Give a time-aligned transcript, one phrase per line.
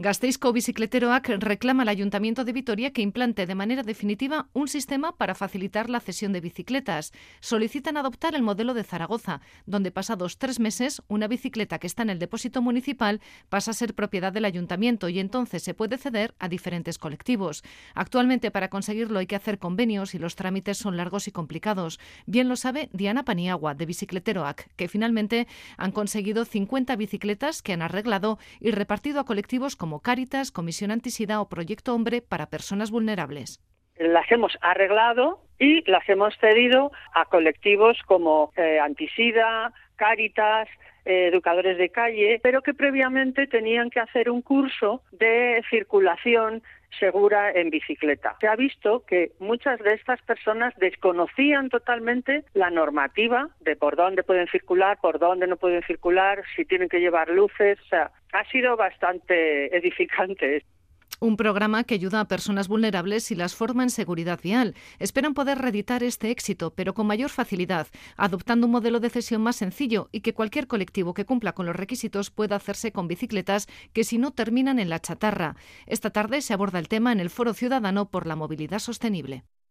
[0.00, 5.34] Gasteizco Bicicleteroac reclama al Ayuntamiento de Vitoria que implante de manera definitiva un sistema para
[5.34, 7.12] facilitar la cesión de bicicletas.
[7.40, 12.10] Solicitan adoptar el modelo de Zaragoza, donde pasados tres meses una bicicleta que está en
[12.10, 16.48] el depósito municipal pasa a ser propiedad del Ayuntamiento y entonces se puede ceder a
[16.48, 17.64] diferentes colectivos.
[17.96, 21.98] Actualmente para conseguirlo hay que hacer convenios y los trámites son largos y complicados.
[22.24, 27.82] Bien lo sabe Diana Paniagua, de Bicicleteroac, que finalmente han conseguido 50 bicicletas que han
[27.82, 32.90] arreglado y repartido a colectivos como como Cáritas, Comisión Antisida o Proyecto Hombre para Personas
[32.90, 33.58] Vulnerables.
[33.96, 40.68] Las hemos arreglado y las hemos cedido a colectivos como eh, Antisida, Cáritas,
[41.06, 46.62] eh, educadores de calle, pero que previamente tenían que hacer un curso de circulación
[47.00, 48.36] segura en bicicleta.
[48.42, 54.22] Se ha visto que muchas de estas personas desconocían totalmente la normativa de por dónde
[54.22, 57.80] pueden circular, por dónde no pueden circular, si tienen que llevar luces.
[57.80, 60.64] O sea, ha sido bastante edificante.
[61.20, 64.76] Un programa que ayuda a personas vulnerables y las forma en seguridad vial.
[65.00, 69.56] Esperan poder reeditar este éxito, pero con mayor facilidad, adoptando un modelo de cesión más
[69.56, 74.04] sencillo y que cualquier colectivo que cumpla con los requisitos pueda hacerse con bicicletas que
[74.04, 75.56] si no terminan en la chatarra.
[75.86, 79.42] Esta tarde se aborda el tema en el Foro Ciudadano por la Movilidad Sostenible.